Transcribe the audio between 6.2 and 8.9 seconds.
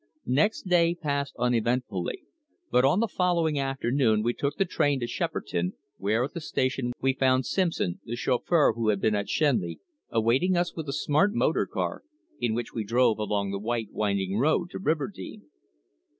at the station we found Simpson, the chauffeur who